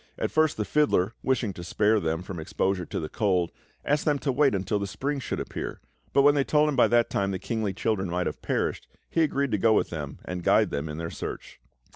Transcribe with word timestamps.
At 0.17 0.31
first 0.31 0.57
the 0.57 0.65
fiddler, 0.65 1.13
wishing 1.21 1.53
to 1.53 1.63
spare 1.63 1.99
them 1.99 2.23
from 2.23 2.39
exposure 2.39 2.85
to 2.87 2.99
the 2.99 3.07
cold, 3.07 3.51
asked 3.85 4.03
them 4.03 4.17
to 4.17 4.31
wait 4.31 4.55
until 4.55 4.79
the 4.79 4.87
spring 4.87 5.19
should 5.19 5.39
appear; 5.39 5.79
but 6.11 6.23
when 6.23 6.33
they 6.33 6.43
told 6.43 6.69
him 6.69 6.73
that 6.75 6.81
by 6.81 6.87
that 6.87 7.11
time 7.11 7.29
the 7.29 7.37
kingly 7.37 7.71
children 7.71 8.09
might 8.09 8.25
have 8.25 8.41
perished, 8.41 8.87
he 9.11 9.21
agreed 9.21 9.51
to 9.51 9.59
go 9.59 9.73
with 9.73 9.91
them 9.91 10.17
and 10.25 10.43
guide 10.43 10.71
them 10.71 10.89
in 10.89 10.97
their 10.97 11.11
search. 11.11 11.59